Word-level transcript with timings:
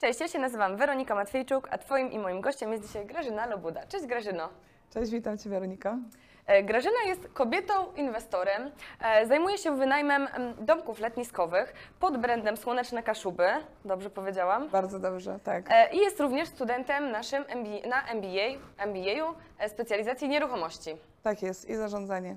Cześć, 0.00 0.20
ja 0.20 0.28
się 0.28 0.38
nazywam 0.38 0.76
Weronika 0.76 1.14
Matwiejczuk, 1.14 1.68
a 1.70 1.78
Twoim 1.78 2.12
i 2.12 2.18
moim 2.18 2.40
gościem 2.40 2.72
jest 2.72 2.86
dzisiaj 2.86 3.06
Grażyna 3.06 3.46
Lobuda. 3.46 3.86
Cześć 3.86 4.06
Grażyno. 4.06 4.48
Cześć, 4.94 5.12
witam 5.12 5.38
Cię 5.38 5.50
Weronika. 5.50 5.98
E, 6.46 6.62
Grażyna 6.62 7.02
jest 7.06 7.28
kobietą 7.28 7.72
inwestorem, 7.96 8.70
e, 9.00 9.26
zajmuje 9.26 9.58
się 9.58 9.76
wynajmem 9.76 10.28
em, 10.34 10.54
domków 10.64 11.00
letniskowych 11.00 11.72
pod 12.00 12.16
brandem 12.16 12.56
Słoneczne 12.56 13.02
Kaszuby, 13.02 13.48
dobrze 13.84 14.10
powiedziałam, 14.10 14.68
Bardzo 14.68 14.98
dobrze, 14.98 15.38
tak. 15.44 15.64
E, 15.70 15.94
i 15.94 15.98
jest 15.98 16.20
również 16.20 16.48
studentem 16.48 17.10
naszym 17.10 17.44
MBA, 17.48 17.88
na 17.88 18.02
MBA, 18.14 18.58
MBA-u 18.86 19.34
specjalizacji 19.68 20.28
nieruchomości 20.28 20.96
Tak 21.22 21.42
jest 21.42 21.68
i 21.68 21.76
zarządzanie. 21.76 22.36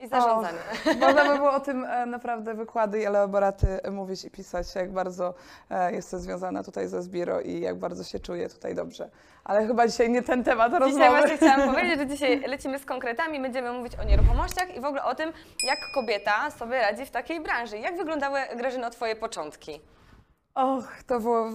I 0.00 0.08
zarządzania. 0.08 0.58
Można 1.00 1.24
by 1.24 1.36
było 1.36 1.52
o 1.52 1.60
tym 1.60 1.84
e, 1.84 2.06
naprawdę 2.06 2.54
wykłady 2.54 3.00
i 3.00 3.04
elaboraty 3.04 3.80
mówić 3.90 4.24
i 4.24 4.30
pisać, 4.30 4.74
jak 4.74 4.92
bardzo 4.92 5.34
e, 5.70 5.92
jestem 5.92 6.20
związana 6.20 6.62
tutaj 6.62 6.88
ze 6.88 7.02
Zbiro 7.02 7.40
i 7.40 7.60
jak 7.60 7.78
bardzo 7.78 8.04
się 8.04 8.18
czuję 8.20 8.48
tutaj 8.48 8.74
dobrze. 8.74 9.10
Ale 9.44 9.66
chyba 9.66 9.88
dzisiaj 9.88 10.10
nie 10.10 10.22
ten 10.22 10.44
temat 10.44 10.72
Dzisiaj 10.72 10.80
rozmowy. 10.80 11.10
właśnie 11.10 11.36
chciałam 11.36 11.68
powiedzieć, 11.74 11.98
że 11.98 12.06
dzisiaj 12.06 12.40
lecimy 12.40 12.78
z 12.78 12.84
konkretami, 12.84 13.40
będziemy 13.40 13.72
mówić 13.72 13.92
o 13.98 14.04
nieruchomościach 14.04 14.76
i 14.76 14.80
w 14.80 14.84
ogóle 14.84 15.04
o 15.04 15.14
tym, 15.14 15.32
jak 15.66 15.78
kobieta 15.94 16.50
sobie 16.50 16.78
radzi 16.80 17.06
w 17.06 17.10
takiej 17.10 17.40
branży. 17.40 17.78
Jak 17.78 17.96
wyglądały, 17.96 18.40
Grażyno, 18.56 18.90
Twoje 18.90 19.16
początki? 19.16 19.80
Och, 20.60 21.02
to 21.06 21.20
było 21.20 21.50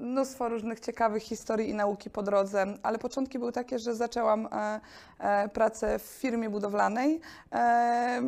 mnóstwo 0.00 0.48
różnych 0.48 0.80
ciekawych 0.80 1.22
historii 1.22 1.68
i 1.70 1.74
nauki 1.74 2.10
po 2.10 2.22
drodze, 2.22 2.66
ale 2.82 2.98
początki 2.98 3.38
były 3.38 3.52
takie, 3.52 3.78
że 3.78 3.94
zaczęłam 3.94 4.48
e, 4.52 4.80
e, 5.18 5.48
pracę 5.48 5.98
w 5.98 6.02
firmie 6.02 6.50
budowlanej. 6.50 7.20
E, 7.52 8.22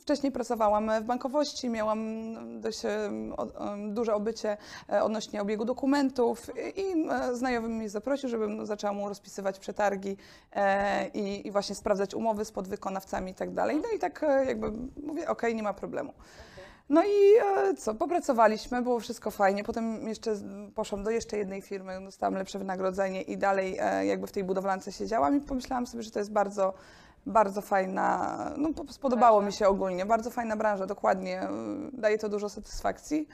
wcześniej 0.00 0.32
pracowałam 0.32 0.90
w 1.00 1.04
bankowości, 1.04 1.68
miałam 1.70 2.00
dość 2.60 2.84
e, 2.84 3.10
o- 3.36 3.72
em, 3.72 3.94
duże 3.94 4.14
obycie 4.14 4.56
e, 4.92 5.02
odnośnie 5.02 5.42
obiegu 5.42 5.64
dokumentów 5.64 6.50
i 6.76 7.08
e, 7.10 7.34
znajomy 7.36 7.68
mnie 7.68 7.88
zaprosił, 7.88 8.28
żebym 8.28 8.66
zaczęła 8.66 8.92
mu 8.92 9.08
rozpisywać 9.08 9.58
przetargi 9.58 10.16
e, 10.52 11.08
i, 11.08 11.46
i 11.46 11.50
właśnie 11.50 11.74
sprawdzać 11.74 12.14
umowy 12.14 12.44
z 12.44 12.52
podwykonawcami 12.52 13.30
i 13.30 13.34
tak 13.34 13.50
dalej. 13.54 13.76
No 13.76 13.88
i 13.96 13.98
tak 13.98 14.22
e, 14.22 14.44
jakby 14.44 14.72
mówię, 15.02 15.28
okej, 15.28 15.54
nie 15.54 15.62
ma 15.62 15.72
problemu. 15.74 16.12
No 16.88 17.02
i 17.04 17.36
e, 17.68 17.74
co, 17.74 17.94
popracowaliśmy, 17.94 18.82
było 18.82 19.00
wszystko 19.00 19.30
fajnie. 19.30 19.64
Potem 19.64 20.08
jeszcze 20.08 20.34
poszłam 20.74 21.02
do 21.02 21.10
jeszcze 21.10 21.38
jednej 21.38 21.62
firmy, 21.62 22.00
dostałam 22.04 22.34
lepsze 22.34 22.58
wynagrodzenie 22.58 23.22
i 23.22 23.36
dalej 23.38 23.76
e, 23.80 24.06
jakby 24.06 24.26
w 24.26 24.32
tej 24.32 24.44
budowlance 24.44 24.92
siedziałam 24.92 25.36
i 25.36 25.40
pomyślałam 25.40 25.86
sobie, 25.86 26.02
że 26.02 26.10
to 26.10 26.18
jest 26.18 26.32
bardzo, 26.32 26.74
bardzo 27.26 27.60
fajna, 27.60 28.36
no 28.56 28.72
po- 28.72 28.92
spodobało 28.92 29.38
Branża. 29.40 29.46
mi 29.46 29.58
się 29.58 29.68
ogólnie, 29.68 30.06
bardzo 30.06 30.30
fajna 30.30 30.56
branża, 30.56 30.86
dokładnie, 30.86 31.42
e, 31.42 31.48
daje 31.92 32.18
to 32.18 32.28
dużo 32.28 32.48
satysfakcji. 32.48 33.28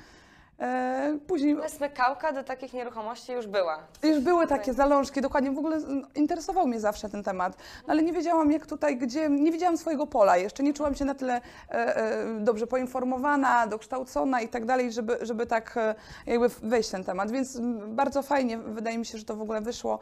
E, 0.61 1.19
Później 1.27 1.57
smykałka 1.69 2.33
do 2.33 2.45
takich 2.45 2.73
nieruchomości 2.73 3.33
już 3.33 3.47
była. 3.47 3.79
już 4.03 4.21
były 4.21 4.47
takie 4.47 4.73
zalążki, 4.73 5.21
dokładnie, 5.21 5.51
w 5.51 5.59
ogóle 5.59 5.79
interesował 6.15 6.67
mnie 6.67 6.81
zawsze 6.81 7.09
ten 7.09 7.23
temat, 7.23 7.57
no, 7.87 7.93
ale 7.93 8.03
nie 8.03 8.13
wiedziałam 8.13 8.53
jak 8.53 8.67
tutaj, 8.67 8.97
gdzie, 8.97 9.29
nie 9.29 9.53
widziałam 9.53 9.79
swojego 9.79 10.07
pola. 10.07 10.37
Jeszcze, 10.37 10.63
nie 10.63 10.75
czułam 10.75 10.95
się 10.95 11.05
na 11.05 11.15
tyle 11.15 11.35
e, 11.71 11.97
e, 11.97 12.41
dobrze 12.41 12.67
poinformowana, 12.67 13.67
dokształcona 13.67 14.41
i 14.41 14.49
tak 14.49 14.65
dalej, 14.65 14.93
żeby, 14.93 15.19
żeby 15.23 15.47
tak 15.47 15.77
e, 15.77 15.95
jakby 16.27 16.49
wejść 16.49 16.89
w 16.89 16.93
ten 16.93 17.05
temat, 17.05 17.31
więc 17.31 17.59
bardzo 17.89 18.23
fajnie, 18.23 18.59
wydaje 18.59 18.99
mi 18.99 19.07
się, 19.07 19.19
że 19.19 19.25
to 19.25 19.37
w 19.37 19.43
ogóle 19.43 19.61
wyszło 19.61 19.99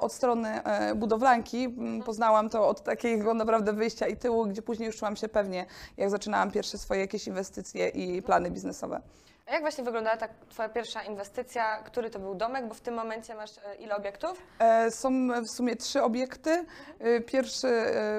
od 0.00 0.12
strony 0.12 0.60
budowlanki, 0.96 1.66
Mm, 1.66 2.02
poznałam 2.02 2.50
to 2.50 2.68
od 2.68 2.82
takiego 2.82 3.34
naprawdę 3.34 3.72
wyjścia 3.72 4.06
i 4.06 4.16
tyłu, 4.16 4.46
gdzie 4.46 4.62
później 4.62 4.86
już 4.86 4.96
czułam 4.96 5.16
się 5.16 5.28
pewnie, 5.28 5.66
jak 5.96 6.10
zaczynałam 6.10 6.50
pierwsze 6.50 6.78
swoje 6.78 7.00
jakieś 7.00 7.26
inwestycje 7.26 7.88
i 7.88 8.22
plany 8.22 8.50
biznesowe. 8.50 9.00
A 9.46 9.52
jak 9.52 9.60
właśnie 9.60 9.84
wyglądała 9.84 10.16
ta 10.16 10.28
Twoja 10.48 10.68
pierwsza 10.68 11.02
inwestycja? 11.02 11.82
Który 11.82 12.10
to 12.10 12.18
był 12.18 12.34
domek? 12.34 12.68
Bo 12.68 12.74
w 12.74 12.80
tym 12.80 12.94
momencie 12.94 13.34
masz 13.34 13.58
e, 13.58 13.74
ile 13.74 13.96
obiektów? 13.96 14.42
E, 14.58 14.90
Są 14.90 15.10
w 15.42 15.48
sumie 15.50 15.76
trzy 15.76 16.02
obiekty. 16.02 16.64
E, 17.00 17.20
Pierwszy, 17.20 17.68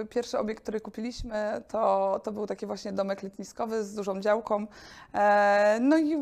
pierwszy 0.10 0.40
obiekt, 0.40 0.64
który 0.64 0.82
kupiliśmy, 0.82 1.62
to, 1.68 2.20
to 2.24 2.32
był 2.32 2.48
taki 2.48 2.66
właśnie 2.66 2.92
domek 2.94 3.24
letniskowy 3.24 3.84
z 3.84 3.96
dużą 3.96 4.20
działką. 4.20 4.68
No 5.82 5.98
i 5.98 6.18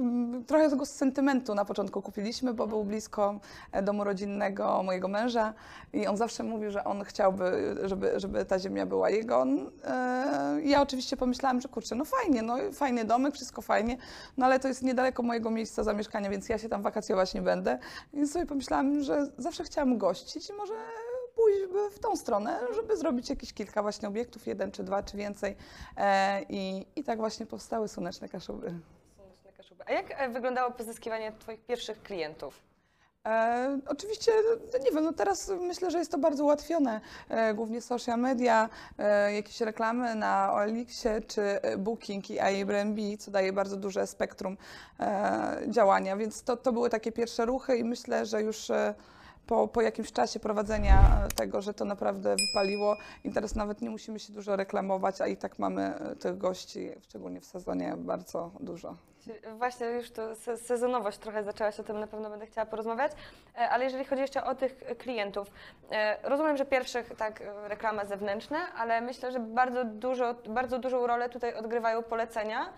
trochę 0.48 0.70
tego 0.70 0.86
z 0.86 0.92
sentymentu 0.92 1.56
na 1.56 1.66
początku 1.66 2.02
kupiliśmy, 2.02 2.54
bo 2.54 2.68
był 2.68 2.84
blisko 2.84 3.40
e, 3.72 3.82
domu 3.82 4.04
rodzinnego 4.04 4.84
mojego 4.84 5.08
męża 5.08 5.54
i 5.94 6.08
on 6.08 6.18
zawsze 6.18 6.44
mówił, 6.44 6.72
że 6.72 6.84
on 6.84 7.04
chciałby, 7.04 7.76
żeby, 7.84 8.20
żeby 8.20 8.46
ta 8.46 8.60
ziemia 8.60 8.86
była 8.86 9.10
jego. 9.10 9.46
Ja 10.64 10.82
oczywiście 10.82 11.18
pomyślałam, 11.18 11.62
że 11.62 11.68
kurczę, 11.68 11.96
no 11.96 12.06
fajnie, 12.06 12.42
no 12.42 12.56
fajny 12.74 13.06
domek, 13.06 13.34
wszystko 13.34 13.62
fajnie, 13.62 13.98
no 14.38 14.46
ale 14.46 14.60
to 14.60 14.68
jest 14.68 14.82
niedaleko 14.96 15.24
mojego 15.24 15.52
miejsca 15.52 15.84
zamieszkania, 15.84 16.30
więc 16.30 16.50
ja 16.50 16.58
się 16.58 16.70
tam 16.70 16.82
wakacjować 16.82 17.34
nie 17.34 17.42
będę. 17.42 17.80
I 18.14 18.28
sobie 18.28 18.46
pomyślałam, 18.46 19.04
że 19.04 19.32
zawsze 19.38 19.64
chciałam 19.64 19.98
gościć 19.98 20.50
i 20.50 20.54
może 20.54 20.74
pójść 21.36 21.60
w 21.92 22.00
tą 22.00 22.16
stronę, 22.16 22.60
żeby 22.76 22.98
zrobić 22.98 23.30
jakieś 23.30 23.54
kilka 23.54 23.82
właśnie 23.82 24.08
obiektów, 24.08 24.48
jeden 24.48 24.72
czy 24.72 24.84
dwa, 24.84 25.04
czy 25.04 25.18
więcej. 25.18 25.56
E, 25.98 26.42
i, 26.50 26.86
I 26.96 27.04
tak 27.04 27.18
właśnie 27.18 27.46
powstały 27.46 27.88
Słoneczne 27.88 28.30
Kaszuby. 28.30 28.74
Słoneczne 29.16 29.52
Kaszuby. 29.58 29.84
A 29.88 29.92
jak 29.92 30.22
e, 30.22 30.30
wyglądało 30.30 30.72
pozyskiwanie 30.72 31.32
Twoich 31.40 31.66
pierwszych 31.66 32.04
klientów? 32.04 32.65
E, 33.25 33.80
oczywiście, 33.88 34.31
nie 34.84 34.91
wiem, 34.91 35.03
no 35.03 35.13
teraz 35.13 35.52
myślę, 35.62 35.91
że 35.91 35.97
jest 35.97 36.12
to 36.12 36.18
bardzo 36.18 36.44
ułatwione, 36.44 37.02
e, 37.30 37.53
głównie 37.53 37.81
social 37.81 38.19
media, 38.19 38.69
e, 38.97 39.34
jakieś 39.34 39.62
reklamy 39.62 40.16
na 40.16 40.53
OLX-ie 40.53 41.22
czy 41.22 41.59
Booking 41.78 42.30
i 42.30 42.40
Airbnb, 42.40 43.02
co 43.19 43.31
daje 43.31 43.53
bardzo 43.53 43.78
duże 43.78 44.08
spektrum 44.08 44.58
działania, 45.68 46.18
więc 46.18 46.44
to, 46.44 46.58
to 46.58 46.72
były 46.72 46.90
takie 46.90 47.12
pierwsze 47.12 47.46
ruchy 47.46 47.78
i 47.78 47.84
myślę, 47.84 48.25
że 48.25 48.41
już 48.41 48.72
po, 49.48 49.68
po 49.68 49.82
jakimś 49.82 50.12
czasie 50.12 50.40
prowadzenia 50.40 50.98
e, 51.26 51.28
tego, 51.28 51.62
że 51.62 51.74
to 51.74 51.86
naprawdę 51.86 52.36
wypaliło. 52.36 52.98
I 53.24 53.32
teraz 53.32 53.56
nawet 53.56 53.82
nie 53.82 53.90
musimy 53.90 54.20
się 54.20 54.34
dużo 54.34 54.56
reklamować, 54.56 55.22
a 55.22 55.28
i 55.28 55.38
tak 55.38 55.60
mamy 55.60 55.96
e, 55.96 56.16
tych 56.16 56.38
gości, 56.38 56.92
szczególnie 57.02 57.42
w 57.42 57.46
sezonie, 57.46 57.94
bardzo 57.98 58.52
dużo. 58.60 58.96
Właśnie 59.58 59.88
już 59.88 60.12
to 60.12 60.36
se- 60.36 60.58
sezonowość 60.58 61.18
trochę 61.18 61.44
zaczęłaś, 61.44 61.80
o 61.80 61.84
tym 61.84 62.00
na 62.00 62.08
pewno 62.08 62.30
będę 62.30 62.46
chciała 62.46 62.66
porozmawiać, 62.66 63.12
E, 63.58 63.70
ale 63.70 63.84
jeżeli 63.84 64.06
chodzi 64.06 64.22
jeszcze 64.22 64.44
o 64.44 64.56
tych 64.56 64.78
klientów, 64.98 65.52
rozumiem, 66.24 66.58
że 66.58 66.66
pierwszych 66.66 67.16
tak 67.18 67.44
reklamy 67.68 68.06
zewnętrzne, 68.06 68.58
ale 68.78 69.02
myślę, 69.02 69.32
że 69.32 69.40
bardzo, 69.40 69.84
dużo, 69.86 70.34
bardzo 70.50 70.80
dużą 70.80 71.08
rolę 71.08 71.30
tutaj 71.30 71.54
odgrywają 71.54 72.04
polecenia 72.04 72.70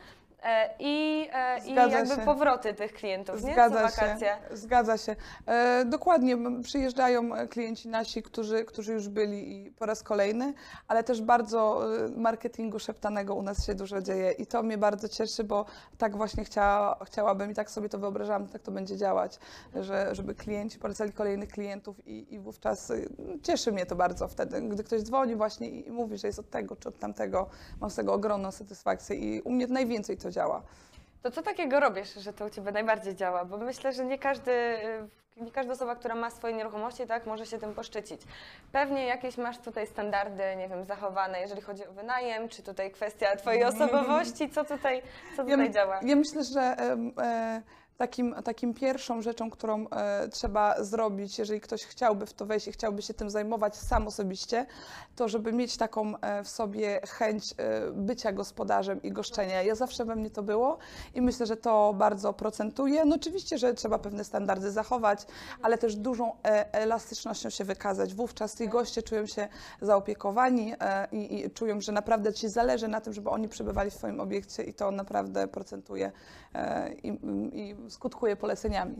i, 0.80 1.28
e, 1.34 1.60
i 1.66 1.74
jakby 1.74 2.16
się. 2.16 2.22
powroty 2.22 2.74
tych 2.74 2.94
klientów, 2.94 3.44
nie? 3.44 3.54
Zgadza 3.54 3.76
Co 3.76 3.82
wakacje. 3.96 4.28
się, 4.28 4.56
zgadza 4.56 4.98
się. 4.98 5.16
E, 5.46 5.86
dokładnie, 5.86 6.38
przyjeżdżają 6.64 7.36
e, 7.36 7.48
klienci 7.48 7.90
nasi, 7.90 8.24
którzy, 8.24 8.66
którzy 8.66 8.94
już 8.94 9.10
byli 9.10 9.66
i 9.66 9.72
po 9.72 9.86
raz 9.86 10.04
kolejny, 10.04 10.54
ale 10.88 11.04
też 11.04 11.22
bardzo 11.22 11.82
e, 12.06 12.10
marketingu 12.10 12.80
szeptanego 12.80 13.36
u 13.36 13.42
nas 13.42 13.66
się 13.66 13.76
dużo 13.76 14.02
dzieje 14.02 14.32
i 14.32 14.46
to 14.46 14.64
mnie 14.64 14.78
bardzo 14.78 15.10
cieszy, 15.10 15.44
bo 15.44 15.66
tak 15.98 16.18
właśnie 16.18 16.44
chciała, 16.44 17.00
chciałabym 17.06 17.52
i 17.52 17.54
tak 17.54 17.72
sobie 17.72 17.90
to 17.90 18.00
wyobrażałam, 18.00 18.48
tak 18.48 18.62
to 18.62 18.72
będzie 18.72 18.98
działać, 18.98 19.40
że, 19.76 20.16
żeby 20.16 20.36
klienci 20.36 20.80
polecali 20.80 21.12
kolejnych 21.12 21.50
klientów 21.50 22.08
i, 22.08 22.34
i 22.34 22.40
wówczas 22.40 22.92
e, 22.92 22.96
cieszy 23.44 23.72
mnie 23.72 23.86
to 23.86 23.96
bardzo 23.96 24.28
wtedy, 24.28 24.62
gdy 24.62 24.84
ktoś 24.84 25.02
dzwoni 25.02 25.36
właśnie 25.36 25.70
i, 25.70 25.88
i 25.88 25.92
mówi, 25.92 26.18
że 26.18 26.28
jest 26.28 26.40
od 26.40 26.50
tego 26.50 26.76
czy 26.76 26.90
od 26.90 27.00
tamtego, 27.00 27.50
mam 27.82 27.90
z 27.90 27.96
tego 27.96 28.14
ogromną 28.14 28.52
satysfakcję 28.52 29.16
i 29.16 29.42
u 29.42 29.52
mnie 29.52 29.68
najwięcej 29.68 30.18
to 30.18 30.27
działa. 30.32 30.62
To 31.24 31.32
co 31.32 31.42
takiego 31.42 31.80
robisz, 31.80 32.14
że 32.14 32.34
to 32.34 32.46
u 32.46 32.50
Ciebie 32.50 32.72
najbardziej 32.72 33.16
działa? 33.16 33.46
Bo 33.46 33.58
myślę, 33.58 33.94
że 33.94 34.06
nie 34.06 34.20
każdy, 34.20 34.52
y, 35.38 35.44
nie 35.44 35.52
każda 35.52 35.74
osoba, 35.74 35.96
która 35.96 36.16
ma 36.16 36.30
swoje 36.30 36.54
nieruchomości, 36.54 37.08
tak, 37.08 37.26
może 37.26 37.46
się 37.46 37.58
tym 37.60 37.74
poszczycić. 37.74 38.22
Pewnie 38.72 39.06
jakieś 39.06 39.38
masz 39.38 39.58
tutaj 39.58 39.88
standardy, 39.88 40.44
nie 40.58 40.70
wiem, 40.70 40.86
zachowane, 40.86 41.42
jeżeli 41.42 41.62
chodzi 41.62 41.88
o 41.88 41.92
wynajem, 41.92 42.50
czy 42.50 42.64
tutaj 42.64 42.92
kwestia 42.92 43.36
Twojej 43.36 43.64
osobowości, 43.74 44.50
co 44.50 44.66
tutaj, 44.66 45.02
co 45.36 45.44
tutaj 45.44 45.60
Ja, 45.66 45.70
działa? 45.70 46.00
ja 46.04 46.16
myślę, 46.16 46.44
że 46.54 46.62
e, 46.62 47.62
takim, 47.98 48.36
takim 48.44 48.74
pierwszą 48.74 49.22
rzeczą, 49.22 49.50
którą 49.50 49.90
e, 49.90 50.28
trzeba 50.28 50.84
zrobić, 50.84 51.40
jeżeli 51.40 51.62
ktoś 51.62 51.84
chciałby 51.84 52.26
w 52.26 52.34
to 52.34 52.46
wejść 52.46 52.68
i 52.68 52.72
chciałby 52.72 53.02
się 53.02 53.14
tym 53.14 53.30
zajmować 53.30 53.76
sam 53.76 54.08
osobiście, 54.08 54.66
to 55.16 55.28
żeby 55.28 55.54
mieć 55.54 55.78
taką 55.78 56.18
e, 56.18 56.44
w 56.44 56.50
sobie 56.50 57.02
chęć 57.08 57.54
e, 57.58 57.92
bycia 57.92 58.32
gospodarzem 58.32 59.02
i 59.02 59.12
goszczenia. 59.12 59.64
Ja 59.64 59.76
zawsze 59.76 60.06
we 60.06 60.16
mnie 60.16 60.30
to 60.30 60.44
było 60.44 60.78
i 61.16 61.22
myślę, 61.22 61.46
że 61.46 61.58
to 61.58 61.94
bardzo 61.94 62.34
procentuje. 62.34 63.06
No 63.06 63.16
oczywiście, 63.16 63.58
że 63.58 63.74
trzeba 63.74 64.00
pewne 64.00 64.24
standardy 64.24 64.72
zachować, 64.72 65.26
ale 65.62 65.78
też 65.78 65.96
dużą 65.96 66.32
e, 66.34 66.74
elastycznością 66.74 67.50
się 67.50 67.64
wykazać. 67.64 68.14
Wówczas 68.14 68.58
ci 68.58 68.68
goście 68.68 69.04
czują 69.04 69.26
się 69.26 69.48
zaopiekowani 69.82 70.74
e, 70.80 71.08
i, 71.12 71.46
i 71.46 71.52
czują, 71.52 71.82
że 71.82 71.92
naprawdę 71.92 72.34
ci 72.34 72.50
zależy 72.50 72.88
na 72.88 73.02
tym, 73.02 73.14
żeby 73.14 73.30
oni 73.30 73.50
przebywali 73.50 73.92
w 73.92 73.94
swoim 73.94 74.20
obiekcie 74.20 74.64
i 74.64 74.74
to 74.74 74.92
naprawdę 74.92 75.48
procentuje 75.48 76.12
e, 76.56 76.94
i, 76.94 77.08
i 77.54 77.87
skutkuje 77.90 78.36
poleceniami. 78.36 78.96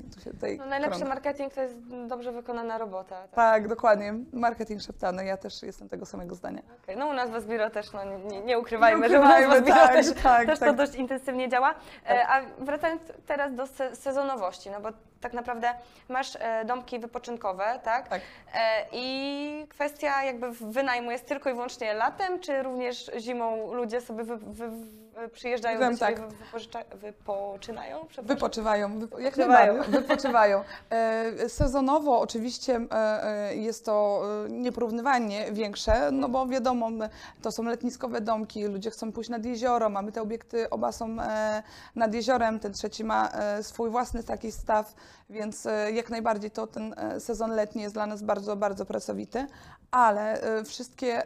No, 0.60 0.66
najlepszy 0.66 1.00
krąg. 1.00 1.14
marketing 1.14 1.54
to 1.54 1.62
jest 1.62 1.76
dobrze 2.08 2.32
wykonana 2.32 2.78
robota. 2.78 3.22
Tak. 3.22 3.32
Tak, 3.32 3.68
dokładnie. 3.68 4.14
Marketing 4.34 4.82
szeptany. 4.82 5.26
Ja 5.26 5.38
też 5.38 5.64
jestem 5.64 5.90
tego 5.90 6.06
samego 6.06 6.36
zdania. 6.36 6.62
Okej, 6.84 6.98
No 6.98 7.08
u 7.08 7.14
nas 7.14 7.30
w 7.30 7.36
Asbiro 7.36 7.70
też, 7.70 7.94
no 7.94 8.04
nie, 8.04 8.18
nie, 8.18 8.42
nie 8.42 8.60
ukrywajmy, 8.60 9.02
Nie 9.02 9.10
że 9.10 9.20
u 9.20 9.24
nas 9.24 9.32
w 9.32 9.34
ukrywajmy, 9.34 9.58
Asbiro 9.58 9.76
tak, 9.78 9.94
też, 9.94 10.24
tak, 10.24 10.48
też 10.48 10.60
to 10.60 10.66
tak. 10.66 10.76
dość 10.76 10.96
intensywnie 10.96 11.50
działa. 11.50 11.76
E, 12.10 12.28
A 12.28 12.42
wracając 12.60 13.02
teraz 13.26 13.56
do 13.56 13.68
se 13.68 13.96
sezonowości, 13.96 14.70
no 14.70 14.82
bo 14.82 14.90
tak 15.28 15.34
naprawdę 15.34 15.70
masz 16.10 16.36
e, 16.40 16.66
domki 16.66 17.00
wypoczynkowe, 17.00 17.80
tak? 17.84 18.08
Tak. 18.08 18.22
E, 18.56 18.86
I 18.92 19.68
kwestia 19.70 20.24
jakby 20.24 20.52
wynajmu 20.52 21.12
jest 21.12 21.26
tylko 21.26 21.50
i 21.50 21.54
wyłącznie 21.54 21.94
latem, 21.94 22.40
czy 22.40 22.64
również 22.64 23.12
zimą 23.20 23.74
ludzie 23.74 24.02
sobie 24.02 24.24
wy, 24.24 24.38
wy, 24.38 24.70
wy, 24.70 25.30
przyjeżdżają 25.34 25.78
Powiem 25.78 25.94
do 25.94 26.00
tak. 26.00 26.22
wypoczynają? 26.96 28.08
Wypoczywają, 28.24 29.00
wypo, 29.00 29.20
jak 29.20 29.36
Wypoczywają. 29.36 29.74
najbardziej, 29.74 30.02
wypoczywają. 30.02 30.64
E, 30.90 31.50
sezonowo 31.50 32.20
oczywiście 32.20 32.82
jest 33.52 33.86
to 33.86 34.22
nieporównywalnie 34.50 35.52
większe, 35.52 36.12
no 36.12 36.30
bo 36.30 36.46
wiadomo, 36.46 36.90
to 37.42 37.52
są 37.52 37.64
letniskowe 37.64 38.22
domki, 38.22 38.66
ludzie 38.66 38.92
chcą 38.92 39.12
pójść 39.12 39.30
nad 39.30 39.46
jezioro, 39.46 39.90
mamy 39.90 40.12
te 40.12 40.22
obiekty, 40.22 40.70
oba 40.70 40.92
są 40.92 41.18
nad 41.96 42.14
jeziorem, 42.14 42.60
ten 42.60 42.74
trzeci 42.74 43.04
ma 43.04 43.30
swój 43.62 43.90
własny 43.90 44.24
taki 44.24 44.52
staw, 44.52 44.94
więc 45.30 45.66
e, 45.66 45.92
jak 45.92 46.10
najbardziej 46.10 46.52
to 46.52 46.68
ten 46.68 46.94
e, 46.98 47.20
sezon 47.20 47.52
letni 47.52 47.82
jest 47.82 47.96
dla 47.96 48.08
nas 48.08 48.24
bardzo, 48.24 48.56
bardzo 48.56 48.86
pracowity, 48.86 49.48
ale 49.92 50.42
e, 50.42 50.64
wszystkie 50.64 51.24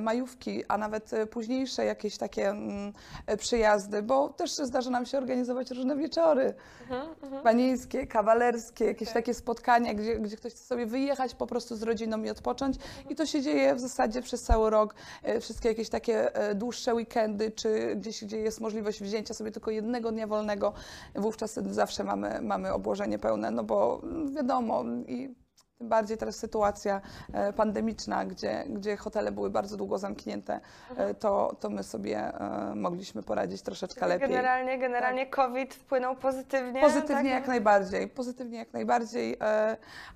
majówki, 0.00 0.64
a 0.68 0.78
nawet 0.78 1.10
późniejsze 1.30 1.84
jakieś 1.84 2.18
takie 2.18 2.48
mm, 2.48 2.92
przyjazdy, 3.38 4.02
bo 4.02 4.28
też 4.28 4.52
zdarza 4.52 4.90
nam 4.90 5.06
się 5.06 5.18
organizować 5.18 5.70
różne 5.70 5.96
wieczory 5.96 6.54
Mhm, 6.92 7.14
mhm. 7.22 7.42
panieńskie, 7.42 8.06
kawalerskie, 8.06 8.84
jakieś 8.84 9.08
Okej. 9.08 9.22
takie 9.22 9.34
spotkania, 9.34 9.94
gdzie, 9.94 10.16
gdzie 10.16 10.36
ktoś 10.36 10.52
chce 10.52 10.64
sobie 10.64 10.86
wyjechać 10.86 11.34
po 11.34 11.46
prostu 11.46 11.76
z 11.76 11.82
rodziną 11.82 12.22
i 12.22 12.30
odpocząć. 12.30 12.76
I 13.10 13.14
to 13.14 13.26
się 13.26 13.42
dzieje 13.42 13.74
w 13.74 13.80
zasadzie 13.80 14.22
przez 14.22 14.42
cały 14.42 14.70
rok. 14.70 14.94
Wszystkie 15.40 15.68
jakieś 15.68 15.88
takie 15.88 16.30
dłuższe 16.54 16.94
weekendy, 16.94 17.50
czy 17.50 17.96
gdzieś, 17.96 18.24
gdzie 18.24 18.38
jest 18.38 18.60
możliwość 18.60 19.02
wzięcia 19.02 19.34
sobie 19.34 19.50
tylko 19.50 19.70
jednego 19.70 20.12
dnia 20.12 20.26
wolnego, 20.26 20.72
wówczas 21.14 21.54
zawsze 21.54 22.04
mamy, 22.04 22.38
mamy 22.42 22.72
obłożenie 22.72 23.11
pełne, 23.18 23.50
no 23.50 23.64
bo 23.64 24.00
mm, 24.02 24.34
wiadomo 24.34 24.84
i 25.08 25.34
tym 25.82 25.88
bardziej 25.88 26.16
teraz 26.18 26.36
sytuacja 26.36 27.00
e, 27.32 27.52
pandemiczna, 27.52 28.24
gdzie, 28.24 28.64
gdzie 28.68 28.96
hotele 28.96 29.32
były 29.32 29.50
bardzo 29.50 29.76
długo 29.76 29.98
zamknięte, 29.98 30.60
e, 30.96 31.14
to, 31.14 31.56
to 31.60 31.70
my 31.70 31.82
sobie 31.82 32.18
e, 32.18 32.74
mogliśmy 32.74 33.22
poradzić 33.22 33.62
troszeczkę 33.62 34.06
lepiej. 34.06 34.28
Generalnie, 34.28 34.78
generalnie 34.78 35.26
COVID 35.26 35.74
wpłynął 35.74 36.16
pozytywnie. 36.16 36.80
Pozytywnie 36.80 37.30
tak? 37.30 37.40
jak 37.40 37.48
najbardziej, 37.48 38.08
pozytywnie 38.08 38.58
jak 38.58 38.72
najbardziej, 38.72 39.36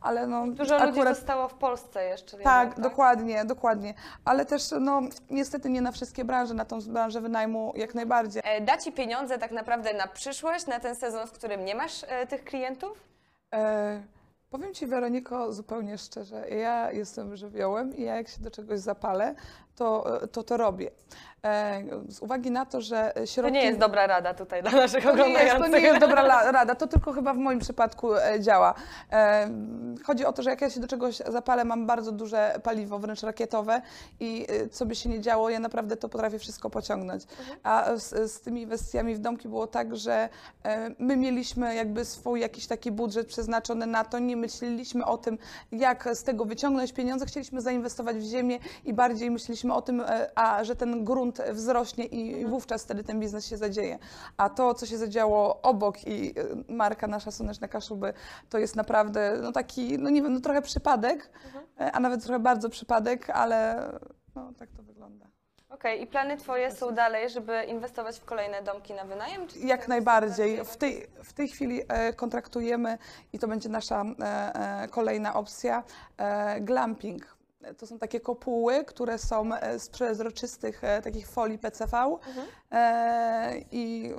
ale 0.00 0.26
no 0.26 0.46
Dużo 0.46 0.78
ludzi 0.78 0.90
akurat 0.90 1.16
zostało 1.16 1.48
w 1.48 1.54
Polsce 1.54 2.04
jeszcze. 2.04 2.38
tak, 2.38 2.68
jednak, 2.68 2.90
dokładnie, 2.90 3.44
dokładnie, 3.44 3.94
ale 4.24 4.46
też 4.46 4.62
no 4.80 5.00
niestety 5.30 5.70
nie 5.70 5.80
na 5.80 5.92
wszystkie 5.92 6.24
branże, 6.24 6.54
na 6.54 6.64
tą 6.64 6.78
branżę 6.80 7.20
wynajmu 7.20 7.72
jak 7.76 7.94
najbardziej. 7.94 8.42
Da 8.60 8.76
ci 8.76 8.92
pieniądze 8.92 9.38
tak 9.38 9.50
naprawdę 9.50 9.94
na 9.94 10.06
przyszłość, 10.06 10.66
na 10.66 10.80
ten 10.80 10.94
sezon, 10.94 11.26
w 11.26 11.32
którym 11.32 11.64
nie 11.64 11.74
masz 11.74 12.04
tych 12.28 12.44
klientów? 12.44 12.98
E, 13.54 14.15
powiem 14.50 14.74
Ci 14.74 14.86
Weroniko 14.86 15.52
zupełnie 15.52 15.98
szczerze, 15.98 16.48
ja 16.48 16.92
jestem 16.92 17.36
żywiołem 17.36 17.96
i 17.96 18.02
ja 18.02 18.16
jak 18.16 18.28
się 18.28 18.40
do 18.40 18.50
czegoś 18.50 18.80
zapalę, 18.80 19.34
to 19.76 20.04
to, 20.32 20.42
to 20.42 20.56
robię. 20.56 20.90
E, 21.46 21.82
z 22.08 22.20
uwagi 22.20 22.50
na 22.50 22.66
to, 22.66 22.80
że 22.80 23.12
To 23.14 23.26
środki... 23.26 23.52
nie 23.52 23.64
jest 23.64 23.78
dobra 23.78 24.06
rada 24.06 24.34
tutaj 24.34 24.62
dla 24.62 24.70
naszych 24.70 25.04
To 25.04 25.16
nie, 25.16 25.32
jest, 25.32 25.56
to 25.56 25.66
nie 25.66 25.80
jest 25.80 26.00
dobra 26.06 26.50
rada, 26.52 26.74
to 26.74 26.86
tylko 26.86 27.12
chyba 27.12 27.34
w 27.34 27.36
moim 27.36 27.58
przypadku 27.58 28.16
e, 28.16 28.40
działa. 28.40 28.74
E, 29.12 29.50
chodzi 30.04 30.24
o 30.24 30.32
to, 30.32 30.42
że 30.42 30.50
jak 30.50 30.60
ja 30.60 30.70
się 30.70 30.80
do 30.80 30.88
czegoś 30.88 31.16
zapalę, 31.16 31.64
mam 31.64 31.86
bardzo 31.86 32.12
duże 32.12 32.60
paliwo, 32.62 32.98
wręcz 32.98 33.22
rakietowe 33.22 33.82
i 34.20 34.46
e, 34.48 34.68
co 34.68 34.86
by 34.86 34.94
się 34.94 35.08
nie 35.08 35.20
działo, 35.20 35.50
ja 35.50 35.60
naprawdę 35.60 35.96
to 35.96 36.08
potrafię 36.08 36.38
wszystko 36.38 36.70
pociągnąć. 36.70 37.24
A 37.62 37.96
z, 37.96 38.32
z 38.32 38.40
tymi 38.40 38.62
inwestycjami 38.62 39.14
w 39.14 39.18
domki 39.18 39.48
było 39.48 39.66
tak, 39.66 39.96
że 39.96 40.28
e, 40.64 40.90
my 40.98 41.16
mieliśmy 41.16 41.74
jakby 41.74 42.04
swój 42.04 42.40
jakiś 42.40 42.66
taki 42.66 42.90
budżet 42.90 43.26
przeznaczony 43.26 43.86
na 43.86 44.04
to, 44.04 44.18
nie 44.18 44.36
myśleliśmy 44.36 45.04
o 45.04 45.18
tym, 45.18 45.38
jak 45.72 46.08
z 46.14 46.22
tego 46.22 46.44
wyciągnąć 46.44 46.92
pieniądze, 46.92 47.26
chcieliśmy 47.26 47.60
zainwestować 47.60 48.16
w 48.16 48.22
ziemię 48.22 48.58
i 48.84 48.92
bardziej 48.92 49.30
myśleliśmy 49.30 49.74
o 49.74 49.82
tym, 49.82 50.00
e, 50.00 50.30
a 50.34 50.64
że 50.64 50.76
ten 50.76 51.04
grunt 51.04 51.35
wzrośnie 51.52 52.04
i 52.04 52.26
i 52.40 52.46
wówczas 52.46 52.84
wtedy 52.84 53.04
ten 53.04 53.20
biznes 53.20 53.46
się 53.46 53.56
zadzieje. 53.56 53.98
A 54.36 54.48
to, 54.48 54.74
co 54.74 54.86
się 54.86 54.98
zadziało 54.98 55.62
obok 55.62 56.06
i 56.06 56.28
e, 56.28 56.32
marka 56.68 57.06
nasza 57.06 57.30
Słoneczne 57.30 57.68
Kaszuby, 57.68 58.12
to 58.50 58.58
jest 58.58 58.76
naprawdę 58.76 59.38
no 59.42 59.52
taki, 59.52 59.98
no 59.98 60.10
nie 60.10 60.22
wiem, 60.22 60.32
no 60.32 60.40
trochę 60.40 60.62
przypadek, 60.62 61.30
e, 61.80 61.92
a 61.92 62.00
nawet 62.00 62.24
trochę 62.24 62.38
bardzo 62.38 62.68
przypadek, 62.68 63.30
ale 63.30 63.88
no 64.34 64.52
tak 64.58 64.70
to 64.70 64.82
wygląda. 64.82 65.26
Okej, 65.70 66.02
i 66.02 66.06
plany 66.06 66.36
twoje 66.36 66.70
są 66.70 66.94
dalej, 66.94 67.30
żeby 67.30 67.64
inwestować 67.64 68.20
w 68.20 68.24
kolejne 68.24 68.62
domki 68.62 68.94
na 68.94 69.04
wynajem? 69.04 69.46
Jak 69.56 69.88
najbardziej. 69.88 70.64
W 70.64 70.76
tej, 70.76 71.06
w 71.24 71.32
tej 71.32 71.48
chwili 71.48 71.82
e, 71.88 72.12
kontraktujemy 72.12 72.98
i 73.32 73.38
to 73.38 73.48
będzie 73.48 73.68
nasza 73.68 74.04
e, 74.20 74.88
kolejna 74.90 75.34
opcja. 75.34 75.82
Glamping. 76.60 77.35
To 77.78 77.86
są 77.86 77.98
takie 77.98 78.20
kopuły, 78.20 78.84
które 78.84 79.18
są 79.18 79.54
e, 79.54 79.78
z 79.78 79.88
przezroczystych 79.88 80.84
e, 80.84 81.02
takich 81.02 81.28
folii 81.28 81.58
PCV 81.58 81.96
Mhm. 81.98 82.46
e, 82.72 83.58
i, 83.72 84.12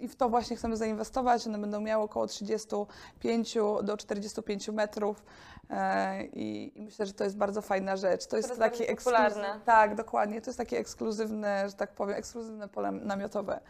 i 0.00 0.08
w 0.08 0.16
to 0.16 0.28
właśnie 0.28 0.56
chcemy 0.56 0.76
zainwestować. 0.76 1.46
One 1.46 1.58
będą 1.58 1.80
miały 1.80 2.04
około 2.04 2.26
35 2.26 3.54
do 3.82 3.96
45 3.96 4.68
metrów 4.68 5.24
e, 5.70 6.24
i, 6.24 6.72
i 6.74 6.82
myślę, 6.82 7.06
że 7.06 7.12
to 7.12 7.24
jest 7.24 7.36
bardzo 7.36 7.62
fajna 7.62 7.96
rzecz. 7.96 8.26
To 8.26 8.36
jest 8.36 8.58
taki 8.58 8.90
ekskluzywny. 8.90 9.46
Tak, 9.64 9.94
dokładnie. 9.94 10.40
To 10.40 10.50
jest 10.50 10.58
takie 10.58 10.78
ekskluzywne, 10.78 11.68
że 11.68 11.74
tak 11.74 11.92
powiem, 11.92 12.16
ekskluzywne 12.16 12.68
pole 12.68 12.92
namiotowe. 12.92 13.60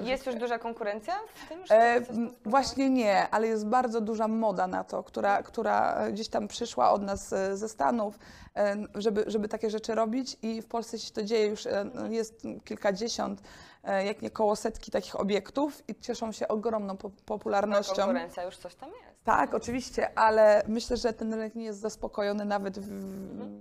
Jest 0.00 0.26
już 0.26 0.34
duża 0.34 0.58
konkurencja 0.58 1.14
w 1.34 1.48
tym? 1.48 1.60
E, 1.70 2.00
właśnie 2.44 2.90
nie, 2.90 3.28
ale 3.30 3.46
jest 3.46 3.66
bardzo 3.66 4.00
duża 4.00 4.28
moda 4.28 4.66
na 4.66 4.84
to, 4.84 5.02
która, 5.02 5.42
która 5.42 6.10
gdzieś 6.10 6.28
tam 6.28 6.48
przyszła 6.48 6.90
od 6.90 7.02
nas 7.02 7.32
e, 7.32 7.56
ze 7.56 7.68
Stanów, 7.68 8.18
e, 8.56 8.76
żeby, 8.94 9.24
żeby 9.26 9.48
takie 9.48 9.70
rzeczy 9.70 9.94
robić 9.94 10.36
i 10.42 10.62
w 10.62 10.66
Polsce 10.66 10.98
się 10.98 11.12
to 11.12 11.22
dzieje 11.22 11.46
już, 11.46 11.68
no, 11.94 12.06
jest 12.06 12.42
kilkadziesiąt, 12.64 13.42
jak 13.84 14.22
nie 14.22 14.30
koło 14.30 14.56
setki 14.56 14.90
takich 14.90 15.20
obiektów 15.20 15.82
i 15.88 15.94
cieszą 15.94 16.32
się 16.32 16.48
ogromną 16.48 16.96
po- 16.96 17.10
popularnością. 17.10 17.94
Konkurencja 17.94 18.42
już 18.42 18.56
coś 18.56 18.74
tam 18.74 18.90
jest. 18.90 19.11
Tak, 19.24 19.54
oczywiście, 19.54 20.18
ale 20.18 20.62
myślę, 20.68 20.96
że 20.96 21.12
ten 21.12 21.34
rynek 21.34 21.54
nie 21.54 21.64
jest 21.64 21.80
zaspokojony 21.80 22.44
nawet 22.44 22.78
w, 22.78 22.90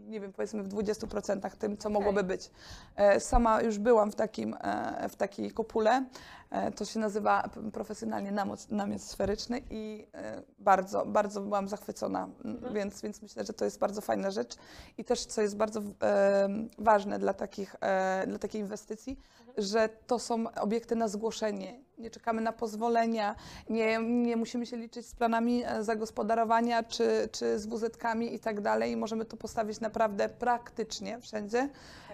nie 0.07 0.19
wiem, 0.19 0.33
powiedzmy 0.33 0.63
w 0.63 0.67
20% 0.67 1.51
tym, 1.55 1.77
co 1.77 1.89
mogłoby 1.89 2.23
być. 2.23 2.51
E, 2.95 3.19
Sama 3.19 3.61
już 3.61 3.79
byłam 3.79 4.11
w, 4.11 4.15
takim, 4.15 4.55
e, 4.61 5.09
w 5.09 5.15
takiej 5.15 5.51
kopule, 5.51 6.05
e, 6.49 6.71
to 6.71 6.85
się 6.85 6.99
nazywa 6.99 7.49
profesjonalnie 7.73 8.31
namiot, 8.31 8.71
namiot 8.71 9.01
sferyczny 9.01 9.61
i 9.69 10.07
bardzo, 10.59 11.05
bardzo 11.05 11.41
byłam 11.41 11.67
zachwycona, 11.67 12.29
m, 12.45 12.59
więc, 12.73 13.01
więc 13.01 13.21
myślę, 13.21 13.45
że 13.45 13.53
to 13.53 13.65
jest 13.65 13.79
bardzo 13.79 14.01
fajna 14.01 14.31
rzecz 14.31 14.55
i 14.97 15.03
też, 15.05 15.25
co 15.25 15.41
jest 15.41 15.57
bardzo 15.57 15.81
ważne 16.77 17.19
dla, 17.19 17.33
takich, 17.33 17.75
dla 18.27 18.39
takiej 18.39 18.61
inwestycji, 18.61 19.19
że 19.57 19.89
to 20.07 20.19
są 20.19 20.53
obiekty 20.61 20.95
na 20.95 21.07
zgłoszenie. 21.07 21.79
Nie 22.01 22.09
czekamy 22.09 22.41
na 22.41 22.53
pozwolenia, 22.53 23.35
nie, 23.69 23.97
nie 24.03 24.37
musimy 24.37 24.65
się 24.65 24.77
liczyć 24.77 25.05
z 25.07 25.15
planami 25.15 25.63
e, 25.65 25.83
zagospodarowania 25.83 26.83
czy, 26.83 27.29
czy 27.31 27.59
z 27.59 27.67
WZ-kami 27.67 28.35
i 28.35 28.39
tak 28.39 28.61
dalej. 28.61 28.97
Możemy 28.97 29.25
to 29.25 29.37
postawić 29.37 29.79
naprawdę 29.79 30.29
praktycznie 30.29 31.19
wszędzie 31.19 31.69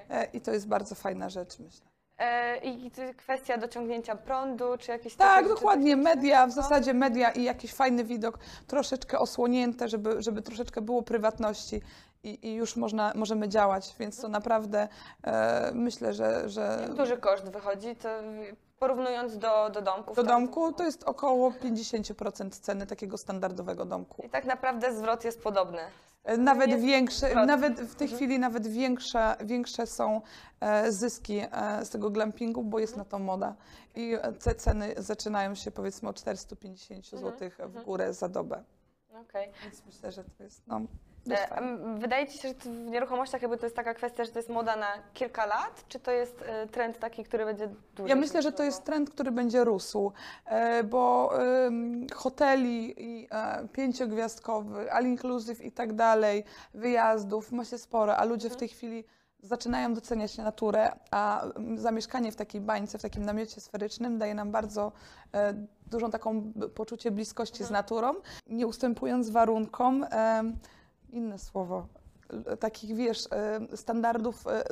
e, 0.09 0.25
i 0.33 0.41
to 0.41 0.51
jest 0.51 0.67
bardzo 0.67 0.95
fajna 0.95 1.29
rzecz, 1.29 1.59
myślę. 1.59 1.87
E, 2.17 2.57
I 2.57 2.91
kwestia 3.17 3.57
dociągnięcia 3.57 4.15
prądu, 4.15 4.65
czy 4.79 4.91
jakieś 4.91 5.15
Tak, 5.15 5.35
takie 5.35 5.55
dokładnie. 5.55 5.97
Media, 5.97 6.47
w 6.47 6.51
zasadzie 6.51 6.93
media 6.93 7.31
i 7.31 7.43
jakiś 7.43 7.73
fajny 7.73 8.03
widok, 8.03 8.39
troszeczkę 8.67 9.19
osłonięte, 9.19 9.87
żeby, 9.87 10.21
żeby 10.21 10.41
troszeczkę 10.41 10.81
było 10.81 11.01
prywatności 11.01 11.81
i, 12.23 12.47
i 12.47 12.53
już 12.53 12.75
można, 12.75 13.11
możemy 13.15 13.49
działać, 13.49 13.95
więc 13.99 14.21
to 14.21 14.27
naprawdę 14.27 14.87
e, 15.23 15.71
myślę, 15.73 16.13
że, 16.13 16.49
że 16.49 16.89
duży 16.97 17.17
koszt 17.17 17.49
wychodzi, 17.49 17.95
to 17.95 18.09
porównując 18.79 19.37
do, 19.37 19.69
do 19.69 19.81
domków? 19.81 20.15
do 20.15 20.23
tak? 20.23 20.31
domku 20.31 20.73
to 20.73 20.83
jest 20.83 21.03
około 21.03 21.51
50% 21.51 22.49
ceny 22.49 22.87
takiego 22.87 23.17
standardowego 23.17 23.85
domku. 23.85 24.21
I 24.25 24.29
tak 24.29 24.45
naprawdę 24.45 24.93
zwrot 24.95 25.25
jest 25.25 25.41
podobny. 25.41 25.79
E, 26.23 26.37
Nawet 26.37 26.69
Jest 26.69 26.83
większe, 26.83 27.29
zwrot. 27.29 27.47
nawet 27.47 27.73
w 27.81 27.95
tej 27.95 28.05
Mhm. 28.05 28.17
chwili 28.17 28.39
nawet 28.39 28.67
większe, 28.67 29.35
większe 29.43 29.87
są 29.87 30.21
e, 30.59 30.91
zyski 30.91 31.39
e, 31.51 31.85
z 31.85 31.89
tego 31.89 32.09
glampingu, 32.09 32.63
bo 32.63 32.79
jest 32.79 32.97
na 32.97 33.05
to 33.05 33.19
moda. 33.19 33.55
I 33.95 34.13
te 34.43 34.55
ceny 34.55 34.93
zaczynają 34.97 35.55
się 35.55 35.71
powiedzmy 35.71 36.09
od 36.09 36.15
450 36.15 37.13
Mhm, 37.13 37.33
zł 37.33 37.49
w 37.49 37.59
mhm. 37.61 37.85
górę 37.85 38.13
za 38.13 38.29
dobę. 38.29 38.63
Okej. 39.21 39.51
Więc 39.63 39.85
myślę, 39.85 40.11
że 40.11 40.23
to 40.23 40.43
jest 40.43 40.61
no, 40.67 40.81
E, 41.35 41.77
Wydaje 41.97 42.27
ci 42.27 42.37
się, 42.37 42.47
że 42.47 42.53
w 42.53 42.89
nieruchomościach 42.89 43.41
jakby 43.41 43.57
to 43.57 43.65
jest 43.65 43.75
taka 43.75 43.93
kwestia, 43.93 44.25
że 44.25 44.31
to 44.31 44.39
jest 44.39 44.49
moda 44.49 44.75
na 44.75 44.87
kilka 45.13 45.45
lat, 45.45 45.85
czy 45.87 45.99
to 45.99 46.11
jest 46.11 46.41
e, 46.41 46.67
trend 46.67 46.99
taki, 46.99 47.23
który 47.23 47.45
będzie 47.45 47.69
dłużej? 47.95 48.09
Ja 48.09 48.15
myślę, 48.15 48.41
że 48.41 48.51
to 48.51 48.63
jest 48.63 48.83
trend, 48.83 49.09
który 49.09 49.31
będzie 49.31 49.63
rósł, 49.63 50.11
e, 50.45 50.83
bo 50.83 51.33
hoteli 52.13 52.93
i 52.97 53.27
pięciogwiazdkowy, 53.71 54.91
all 54.91 55.05
inclusive 55.05 55.61
i 55.61 55.71
tak 55.71 55.93
dalej, 55.93 56.43
wyjazdów 56.73 57.51
ma 57.51 57.65
się 57.65 57.77
sporo, 57.77 58.17
a 58.17 58.25
ludzie 58.25 58.49
w 58.49 58.55
tej 58.55 58.67
chwili 58.67 59.03
zaczynają 59.41 59.93
doceniać 59.93 60.37
naturę, 60.37 60.91
a 61.11 61.45
zamieszkanie 61.75 62.31
w 62.31 62.35
takiej 62.35 62.61
bańce, 62.61 62.97
w 62.97 63.01
takim 63.01 63.25
namiocie 63.25 63.61
sferycznym 63.61 64.17
daje 64.17 64.35
nam 64.35 64.51
bardzo 64.51 64.91
e, 65.33 65.53
dużą 65.87 66.11
taką 66.11 66.53
poczucie 66.75 67.11
bliskości 67.11 67.63
z 67.63 67.71
naturą, 67.71 68.13
nie 68.47 68.67
ustępując 68.67 69.29
warunkom, 69.29 70.05
inne 71.09 71.39
słowo, 71.39 71.87
takich 72.59 72.95
wiesz, 72.95 73.27
e, 73.31 73.77
standardów 73.77 74.47
e, 74.47 74.63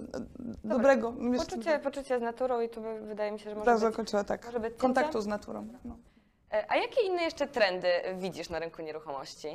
dobrego. 0.63 1.13
wiesz, 1.32 1.46
Poczucie, 1.46 1.80
poczucie 1.80 2.20
z 2.20 2.22
naturą 2.22 2.62
i 2.62 2.70
tu 2.70 2.82
wydaje 3.01 3.32
mi 3.32 3.39
się, 3.39 3.50
że 3.50 3.56
może 3.56 3.65
Bardzo 3.65 3.88
być, 3.88 3.96
kończyła 3.96 4.24
tak. 4.24 4.46
może 4.46 4.60
być. 4.60 4.75
Kontaktu 4.77 5.22
z 5.22 5.27
naturą. 5.27 5.68
No. 5.86 5.98
E, 6.51 6.65
A 6.72 6.75
jakie 6.75 7.01
inne 7.01 7.24
jeszcze 7.24 7.48
trendy 7.48 7.88
widzisz 8.18 8.50
na 8.50 8.60
rynku 8.60 8.82
nieruchomości? 8.82 9.48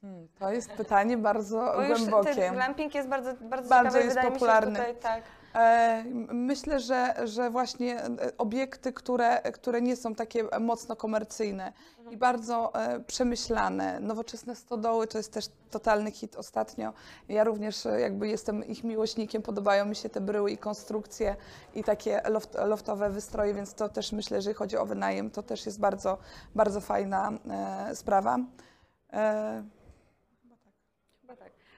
Hmm, 0.00 0.28
to 0.38 0.50
jest 0.52 0.70
pytanie 0.72 1.18
bardzo 1.18 1.72
Bo 1.76 1.82
już 1.82 2.00
ten 2.00 2.10
głębokie. 2.10 2.50
glamping 2.50 2.94
jest 2.94 3.08
bardzo, 3.08 3.34
bardzo, 3.40 3.68
Bardzo 3.68 3.98
ciekawy 3.98 4.20
jest 4.20 4.32
popularny. 4.32 4.78
tutaj 4.78 4.96
tak. 4.96 5.22
E, 5.54 6.04
myślę, 6.32 6.80
że, 6.80 7.14
że 7.24 7.50
właśnie 7.50 8.02
e, 8.02 8.08
obiekty, 8.38 8.92
które, 8.92 9.42
które 9.52 9.82
nie 9.82 9.96
są 9.96 10.14
takie 10.14 10.44
mocno 10.60 10.96
komercyjne 10.96 11.72
i 12.10 12.16
bardzo 12.16 12.74
e, 12.74 13.00
przemyślane, 13.00 14.00
nowoczesne 14.00 14.56
stodoły 14.56 15.06
to 15.06 15.18
jest 15.18 15.32
też 15.32 15.44
totalny 15.70 16.10
hit 16.10 16.36
ostatnio. 16.36 16.92
Ja 17.28 17.44
również 17.44 17.84
jakby 17.98 18.28
jestem 18.28 18.64
ich 18.64 18.84
miłośnikiem, 18.84 19.42
podobają 19.42 19.84
mi 19.84 19.96
się 19.96 20.08
te 20.08 20.20
bryły 20.20 20.50
i 20.50 20.58
konstrukcje 20.58 21.36
i 21.74 21.84
takie 21.84 22.22
loft, 22.28 22.54
loftowe 22.66 23.10
wystroje, 23.10 23.54
więc 23.54 23.74
to 23.74 23.88
też 23.88 24.12
myślę, 24.12 24.34
że 24.34 24.38
jeżeli 24.38 24.54
chodzi 24.54 24.76
o 24.76 24.86
wynajem, 24.86 25.30
to 25.30 25.42
też 25.42 25.66
jest 25.66 25.80
bardzo, 25.80 26.18
bardzo 26.54 26.80
fajna 26.80 27.32
sprawa. 27.94 28.38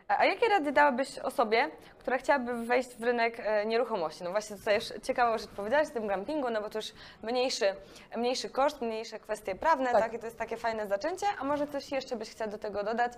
A 0.08 0.24
jakie 0.24 0.48
rady 0.48 0.72
dałabyś 0.72 1.18
osobie, 1.18 1.70
która 1.98 2.18
chciałaby 2.18 2.66
wejść 2.66 2.88
w 2.96 3.02
rynek 3.02 3.40
e, 3.40 3.66
nieruchomości? 3.66 4.24
No 4.24 4.30
właśnie 4.30 4.56
tutaj 4.56 4.74
już 4.74 4.84
ciekawą 5.02 5.38
rzecz 5.38 5.50
powiedziałaś 5.50 5.88
o 5.88 5.90
tym 5.90 6.06
glampingu, 6.06 6.50
no 6.50 6.60
bo 6.60 6.70
to 6.70 6.78
już 6.78 6.92
mniejszy, 7.22 7.74
mniejszy 8.16 8.50
koszt, 8.50 8.80
mniejsze 8.80 9.18
kwestie 9.18 9.54
prawne, 9.54 9.92
Tak. 9.92 10.02
tak. 10.12 10.20
To 10.20 10.26
jest 10.26 10.38
takie 10.38 10.56
fajne 10.56 10.86
zaczęcie, 10.86 11.26
a 11.40 11.44
może 11.44 11.66
coś 11.66 11.92
jeszcze 11.92 12.16
byś 12.16 12.30
chciała 12.30 12.50
do 12.50 12.58
tego 12.58 12.82
dodać? 12.84 13.12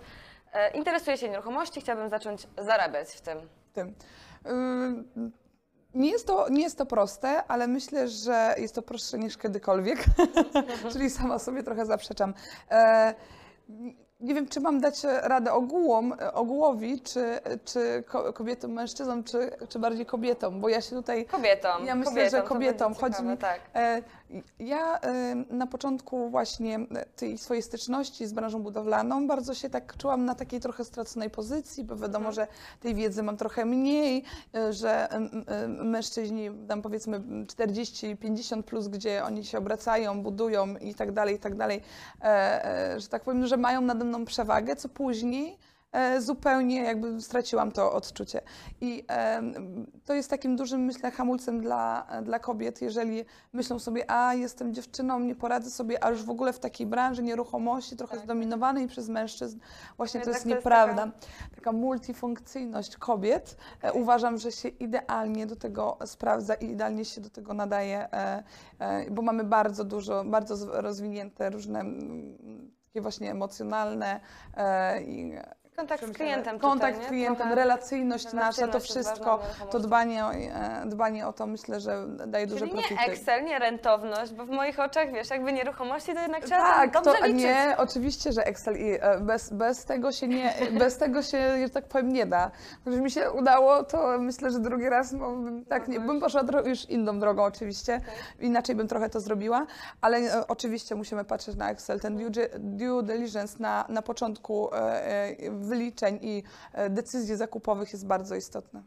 E, 0.52 0.70
interesuję 0.76 1.16
się 1.16 1.28
nieruchomości, 1.28 1.80
chciałabym 1.80 2.10
zacząć 2.10 2.46
zarabiać 2.58 3.08
w 3.08 3.20
tym. 3.20 3.48
tym. 3.72 3.94
Ym, 4.46 5.32
Nie 5.94 6.10
jest, 6.10 6.26
to, 6.26 6.48
nie 6.48 6.62
jest 6.62 6.78
to 6.78 6.86
proste, 6.86 7.42
ale 7.48 7.66
myślę, 7.66 8.08
że 8.08 8.54
jest 8.58 8.74
to 8.74 8.82
prostsze 8.82 9.18
niż 9.18 9.36
kiedykolwiek, 9.38 9.98
czyli 10.92 11.10
sama 11.10 11.38
sobie 11.38 11.62
trochę 11.62 11.86
zaprzeczam. 11.86 12.34
E, 12.70 13.14
nie 14.20 14.34
wiem, 14.34 14.48
czy 14.48 14.60
mam 14.60 14.80
dać 14.80 15.02
radę 15.22 15.52
ogółom, 15.52 16.14
ogółowi, 16.32 17.00
czy, 17.00 17.38
czy 17.64 18.04
ko- 18.08 18.32
kobietom, 18.32 18.72
mężczyznom, 18.72 19.24
czy, 19.24 19.50
czy 19.68 19.78
bardziej 19.78 20.06
kobietom, 20.06 20.60
bo 20.60 20.68
ja 20.68 20.80
się 20.80 20.90
tutaj 20.96 21.26
Kobietom. 21.26 21.86
Ja 21.86 21.94
myślę, 21.94 22.10
kobietom, 22.12 22.30
że 22.38 22.42
to 22.42 22.48
kobietom. 22.48 22.94
Chodzi 22.94 23.14
ciekawe, 23.16 23.30
mi- 23.32 23.38
Tak. 23.38 23.60
E, 24.30 24.42
Ja 24.58 25.00
e, 25.00 25.34
na 25.50 25.66
początku 25.66 26.30
właśnie 26.30 26.78
tej 27.16 27.38
swojej 27.38 27.62
styczności 27.62 28.26
z 28.26 28.32
branżą 28.32 28.62
budowlaną 28.62 29.26
bardzo 29.26 29.54
się 29.54 29.70
tak 29.70 29.96
czułam 29.96 30.24
na 30.24 30.34
takiej 30.34 30.60
trochę 30.60 30.84
straconej 30.84 31.30
pozycji, 31.30 31.84
bo 31.84 31.96
wiadomo, 31.96 32.32
że 32.32 32.46
tej 32.80 32.94
wiedzy 32.94 33.22
mam 33.22 33.36
trochę 33.36 33.64
mniej, 33.64 34.24
e, 34.54 34.72
że 34.72 35.10
em, 35.10 35.44
mężczyźni 35.90 36.50
tam 36.68 36.82
powiedzmy 36.82 37.20
40-50 37.46 38.62
plus, 38.62 38.88
gdzie 38.88 39.24
oni 39.24 39.44
się 39.44 39.58
obracają, 39.58 40.22
budują 40.22 40.76
i 40.76 40.94
tak 40.94 41.12
dalej, 41.12 41.36
i 41.36 41.38
tak 41.38 41.54
dalej, 41.56 41.82
e, 42.22 42.94
e, 42.94 43.00
że 43.00 43.08
tak 43.08 43.22
powiem, 43.22 43.46
że 43.46 43.56
mają 43.56 43.80
nade 43.80 44.04
mną 44.04 44.24
przewagę, 44.24 44.76
co 44.76 44.88
później 44.88 45.52
e, 45.52 45.67
zupełnie 46.18 46.82
jakby 46.82 47.20
straciłam 47.20 47.72
to 47.72 47.92
odczucie. 47.92 48.40
I 48.80 49.04
to 50.04 50.14
jest 50.14 50.30
takim 50.30 50.56
dużym, 50.56 50.80
myślę, 50.80 51.10
hamulcem 51.10 51.60
dla, 51.60 52.06
dla 52.22 52.38
kobiet, 52.38 52.82
jeżeli 52.82 53.24
myślą 53.52 53.78
sobie, 53.78 54.10
a 54.10 54.34
jestem 54.34 54.74
dziewczyną, 54.74 55.20
nie 55.20 55.34
poradzę 55.34 55.70
sobie, 55.70 56.04
a 56.04 56.10
już 56.10 56.22
w 56.24 56.30
ogóle 56.30 56.52
w 56.52 56.58
takiej 56.58 56.86
branży 56.86 57.22
nieruchomości, 57.22 57.96
trochę 57.96 58.14
Tak. 58.14 58.24
zdominowanej 58.24 58.88
przez 58.88 59.08
mężczyzn, 59.08 59.58
właśnie 59.96 60.20
to 60.20 60.30
Jednak 60.30 60.34
jest 60.34 60.44
to 60.44 60.48
jest 60.48 60.64
nieprawda. 60.64 61.12
Taka 61.54 61.72
multifunkcyjność 61.72 62.96
kobiet, 62.96 63.56
e, 63.82 63.92
uważam, 63.92 64.38
że 64.38 64.52
się 64.52 64.68
idealnie 64.68 65.46
do 65.46 65.56
tego 65.56 65.98
sprawdza 66.06 66.54
i 66.54 66.70
idealnie 66.70 67.04
się 67.04 67.20
do 67.20 67.30
tego 67.30 67.54
nadaje, 67.54 68.12
e, 68.12 68.42
e, 68.78 69.10
bo 69.10 69.22
mamy 69.22 69.44
bardzo 69.44 69.84
dużo, 69.84 70.24
bardzo 70.24 70.80
rozwinięte 70.80 71.50
różne 71.50 71.80
mm, 71.80 72.78
takie 72.98 73.02
właśnie 73.02 73.30
emocjonalne 73.30 74.20
e, 74.56 75.02
i 75.02 75.32
Kontakt 75.78 76.06
z 76.06 76.12
klientem 76.12 76.58
Kontakt 76.58 76.94
tutaj, 76.94 77.06
z 77.06 77.08
klientem, 77.08 77.36
Trochę 77.36 77.54
relacyjność 77.54 78.32
nasza, 78.32 78.52
to 78.52 78.66
relacyjność 78.66 78.90
wszystko, 78.90 79.40
to 79.70 79.80
dbanie 79.80 80.24
o, 80.24 80.32
e, 80.32 80.82
dbanie 80.86 81.26
o 81.26 81.32
to 81.32 81.46
myślę, 81.46 81.80
że 81.80 82.06
daje 82.26 82.46
duże 82.46 82.60
Czyli 82.60 82.70
profity. 82.70 82.94
nie 82.94 83.12
Excel, 83.12 83.44
nie 83.44 83.58
rentowność, 83.58 84.32
bo 84.32 84.46
w 84.46 84.50
moich 84.50 84.80
oczach, 84.80 85.12
wiesz, 85.12 85.30
jakby 85.30 85.52
nieruchomości, 85.52 86.14
to 86.14 86.20
jednak 86.20 86.44
trzeba 86.44 86.60
Tak, 86.60 86.92
tam 86.92 87.04
to 87.04 87.12
dobrze 87.12 87.28
liczyć. 87.28 87.42
nie, 87.42 87.74
oczywiście, 87.76 88.32
że 88.32 88.46
Excel 88.46 88.76
i 88.76 88.98
e, 89.00 89.20
bez, 89.20 89.52
bez 89.52 89.84
tego 89.84 90.12
się 90.12 90.28
nie, 90.28 90.54
bez 90.78 90.98
tego 90.98 91.22
się, 91.22 91.38
że 91.62 91.70
tak 91.70 91.84
powiem, 91.84 92.12
nie 92.12 92.26
da. 92.26 92.50
Gdyby 92.82 93.00
mi 93.00 93.10
się 93.10 93.30
udało, 93.30 93.84
to 93.84 94.18
myślę, 94.18 94.50
że 94.50 94.58
drugi 94.58 94.88
raz 94.88 95.12
no, 95.12 95.30
bym, 95.30 95.64
tak, 95.64 95.88
nie, 95.88 96.00
bym 96.00 96.20
poszła 96.20 96.42
już 96.64 96.84
inną 96.90 97.18
drogą 97.18 97.44
oczywiście, 97.44 98.00
inaczej 98.40 98.74
bym 98.76 98.88
trochę 98.88 99.10
to 99.10 99.20
zrobiła, 99.20 99.66
ale 100.00 100.18
e, 100.18 100.46
oczywiście 100.48 100.94
musimy 100.94 101.24
patrzeć 101.24 101.56
na 101.56 101.70
Excel. 101.70 102.00
Ten 102.00 102.16
due, 102.16 102.30
due 102.58 103.02
diligence 103.02 103.56
na, 103.58 103.84
na 103.88 104.02
początku 104.02 104.74
e, 104.74 104.78
e, 105.06 105.50
wyliczeń 105.68 106.18
i 106.22 106.42
e, 106.72 106.90
decyzji 106.90 107.36
zakupowych 107.36 107.92
jest 107.92 108.06
bardzo 108.06 108.34
istotny. 108.34 108.82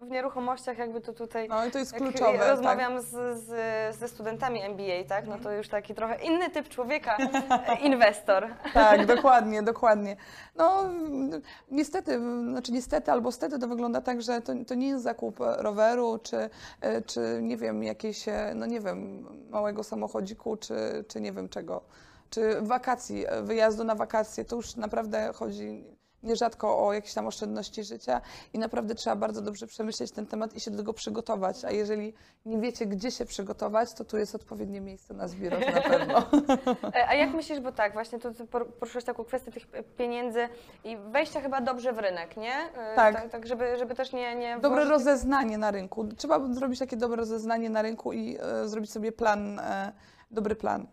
W 0.00 0.10
nieruchomościach 0.10 0.78
jakby 0.78 1.00
to 1.00 1.12
tutaj 1.12 1.48
No 1.48 1.66
i 1.66 1.70
to 1.70 1.78
jest 1.78 1.92
kluczowe. 1.92 2.38
tak. 2.38 2.48
rozmawiam 2.48 3.00
z, 3.00 3.06
z, 3.44 3.96
ze 3.96 4.08
studentami 4.08 4.60
MBA, 4.62 5.04
tak, 5.08 5.26
no 5.26 5.38
to 5.38 5.52
już 5.52 5.68
taki 5.68 5.94
trochę 5.94 6.22
inny 6.22 6.50
typ 6.50 6.68
człowieka, 6.68 7.16
inwestor. 7.82 8.46
Tak, 8.74 9.06
dokładnie, 9.06 9.62
dokładnie. 9.62 10.16
No 10.56 10.84
niestety, 11.70 12.20
znaczy 12.50 12.72
niestety 12.72 13.12
albo 13.12 13.32
stety 13.32 13.58
to 13.58 13.68
wygląda 13.68 14.00
tak, 14.00 14.22
że 14.22 14.40
to, 14.40 14.52
to 14.66 14.74
nie 14.74 14.88
jest 14.88 15.02
zakup 15.04 15.36
roweru, 15.58 16.18
czy, 16.22 16.50
e, 16.80 17.02
czy 17.02 17.38
nie 17.42 17.56
wiem, 17.56 17.82
jakiejś, 17.82 18.28
e, 18.28 18.52
no 18.54 18.66
nie 18.66 18.80
wiem, 18.80 19.26
małego 19.50 19.84
samochodziku, 19.84 20.56
czy, 20.56 21.04
czy 21.08 21.20
nie 21.20 21.32
wiem 21.32 21.48
czego, 21.48 21.82
czy 22.30 22.60
wakacji, 22.62 23.24
e, 23.28 23.42
wyjazdu 23.42 23.84
na 23.84 23.94
wakacje. 23.94 24.44
To 24.44 24.56
już 24.56 24.76
naprawdę 24.76 25.30
chodzi 25.34 25.84
nierzadko 26.22 26.86
o 26.86 26.92
jakieś 26.92 27.14
tam 27.14 27.26
oszczędności 27.26 27.84
życia 27.84 28.20
i 28.52 28.58
naprawdę 28.58 28.94
trzeba 28.94 29.16
bardzo 29.16 29.42
dobrze 29.42 29.66
przemyśleć 29.66 30.10
ten 30.10 30.26
temat 30.26 30.54
i 30.54 30.60
się 30.60 30.70
do 30.70 30.76
tego 30.76 30.92
przygotować. 30.92 31.64
A 31.64 31.70
jeżeli 31.70 32.14
nie 32.46 32.58
wiecie, 32.58 32.86
gdzie 32.86 33.10
się 33.10 33.24
przygotować, 33.24 33.92
to 33.94 34.04
tu 34.04 34.18
jest 34.18 34.34
odpowiednie 34.34 34.80
miejsce 34.80 35.14
na 35.14 35.28
zbiorach 35.28 35.74
na 35.74 35.80
pewno. 35.90 36.18
E, 36.94 37.08
A 37.08 37.14
jak 37.14 37.30
myślisz, 37.34 37.60
bo 37.60 37.72
tak, 37.72 37.92
właśnie 37.92 38.18
tu 38.18 38.28
poruszyłeś 38.78 39.04
taką 39.04 39.24
kwestię 39.24 39.52
tych 39.52 39.66
pieniędzy 39.96 40.48
i 40.84 40.96
wejścia 40.96 41.40
chyba 41.40 41.60
dobrze 41.60 41.92
w 41.92 41.98
rynek, 41.98 42.36
nie? 42.36 42.54
E, 42.54 42.94
Tak. 42.96 43.14
Tak, 43.14 43.30
tak 43.30 43.46
żeby, 43.46 43.78
żeby 43.78 43.94
też 43.94 44.12
nie... 44.12 44.34
nie 44.36 44.58
Dobre 44.60 44.82
włożyć- 44.84 44.90
rozeznanie 44.90 45.58
na 45.58 45.70
rynku. 45.70 46.04
Trzeba 46.16 46.52
zrobić 46.54 46.78
takie 46.78 46.96
dobre 46.96 47.16
rozeznanie 47.16 47.70
na 47.70 47.82
rynku 47.82 48.12
i 48.12 48.36
e, 48.40 48.68
zrobić 48.68 48.92
sobie 48.92 49.12
plan, 49.12 49.58
e, 49.58 49.92
dobry 50.30 50.56
plan. 50.56 50.86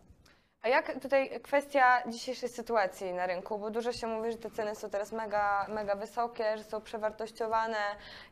A 0.66 0.68
jak 0.68 1.00
tutaj 1.02 1.40
kwestia 1.44 2.04
dzisiejszej 2.08 2.50
sytuacji 2.50 3.14
na 3.14 3.26
rynku, 3.28 3.58
bo 3.60 3.70
dużo 3.70 3.94
się 3.94 4.08
mówi, 4.08 4.32
że 4.32 4.38
te 4.38 4.52
ceny 4.52 4.76
są 4.76 4.90
teraz 4.90 5.12
mega, 5.12 5.66
mega 5.70 5.96
wysokie, 5.96 6.58
że 6.58 6.64
są 6.64 6.82
przewartościowane. 6.82 7.78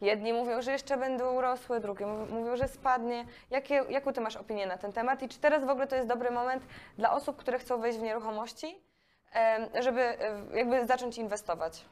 Jedni 0.01 0.33
mówią, 0.33 0.61
że 0.61 0.71
jeszcze 0.71 0.97
będą 0.97 1.41
rosły, 1.41 1.79
drugi 1.79 2.05
mów- 2.05 2.29
mówią, 2.29 2.55
że 2.55 2.67
spadnie. 2.67 3.25
Jakie, 3.51 3.75
jaką 3.89 4.13
ty 4.13 4.21
masz 4.21 4.35
opinię 4.35 4.67
na 4.67 4.77
ten 4.77 4.93
temat 4.93 5.23
i 5.23 5.29
czy 5.29 5.39
teraz 5.39 5.65
w 5.65 5.69
ogóle 5.69 5.87
to 5.87 5.95
jest 5.95 6.07
dobry 6.07 6.31
moment 6.31 6.63
dla 6.97 7.11
osób, 7.13 7.37
które 7.37 7.59
chcą 7.59 7.81
wejść 7.81 7.99
w 7.99 8.01
nieruchomości, 8.01 8.81
żeby 9.79 10.01
e, 10.01 10.41
jakby 10.53 10.85
zacząć 10.87 11.17
inwestować? 11.17 11.85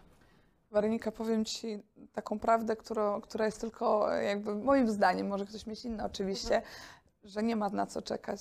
Weronika, 0.72 1.12
powiem 1.12 1.46
Ci 1.46 1.84
taką 2.14 2.40
prawdę, 2.40 2.76
którą, 2.76 3.22
która 3.22 3.46
jest 3.46 3.62
tylko 3.62 4.16
e, 4.18 4.24
jakby 4.24 4.56
moim 4.56 4.88
zdaniem, 4.90 5.28
może 5.28 5.46
ktoś 5.46 5.66
mieć 5.66 5.86
inne 5.86 6.06
oczywiście, 6.06 6.62
że 7.24 7.44
nie 7.44 7.56
ma 7.56 7.70
na 7.70 7.86
co 7.86 8.02
czekać. 8.02 8.40